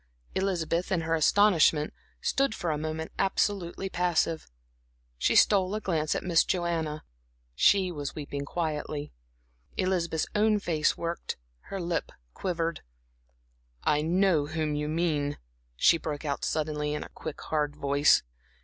Elizabeth, 0.33 0.91
in 0.91 1.01
her 1.01 1.13
astonishment, 1.13 1.93
stood 2.21 2.55
for 2.55 2.71
a 2.71 2.77
moment 2.79 3.11
absolutely 3.19 3.87
passive. 3.87 4.47
She 5.19 5.35
stole 5.35 5.75
a 5.75 5.79
glance 5.79 6.15
at 6.15 6.23
Miss 6.23 6.43
Joanna; 6.43 7.03
she 7.53 7.91
was 7.91 8.15
weeping 8.15 8.43
quietly. 8.43 9.13
Elizabeth's 9.77 10.25
own 10.33 10.57
face 10.57 10.97
worked, 10.97 11.37
her 11.65 11.79
lip 11.79 12.11
quivered. 12.33 12.81
"I 13.83 14.01
know 14.01 14.47
whom 14.47 14.73
you 14.73 14.87
mean," 14.89 15.37
she 15.75 15.99
broke 15.99 16.25
out, 16.25 16.43
suddenly, 16.43 16.95
in 16.95 17.03
a 17.03 17.09
quick 17.09 17.39
hard 17.39 17.75
voice. 17.75 18.23